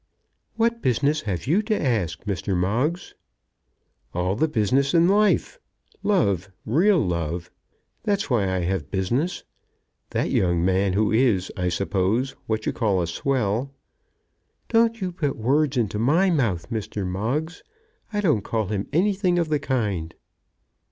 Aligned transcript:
"What 0.55 0.81
business 0.81 1.21
have 1.29 1.45
you 1.45 1.61
to 1.61 1.79
ask, 1.79 2.23
Mr. 2.23 2.57
Moggs?" 2.57 3.13
"All 4.15 4.35
the 4.35 4.47
business 4.47 4.95
in 4.95 5.07
life. 5.07 5.59
Love; 6.01 6.51
real 6.65 6.97
love. 6.99 7.51
That's 8.01 8.27
why 8.27 8.45
I 8.51 8.61
have 8.61 8.89
business. 8.89 9.43
That 10.09 10.31
young 10.31 10.65
man, 10.65 10.93
who 10.93 11.11
is, 11.11 11.51
I 11.55 11.69
suppose, 11.69 12.31
what 12.47 12.65
you 12.65 12.73
call 12.73 12.99
a 13.03 13.05
swell." 13.05 13.75
"Don't 14.69 14.99
put 15.17 15.35
words 15.37 15.77
into 15.77 15.99
my 15.99 16.31
mouth, 16.31 16.71
Mr. 16.71 17.05
Moggs. 17.05 17.61
I 18.11 18.21
don't 18.21 18.41
call 18.41 18.65
him 18.69 18.87
anything 18.91 19.37
of 19.37 19.49
the 19.49 19.59
kind." 19.59 20.15